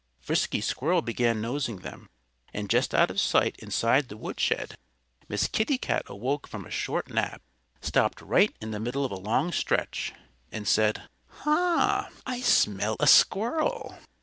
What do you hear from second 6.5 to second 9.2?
a short nap, stopped right in the middle of a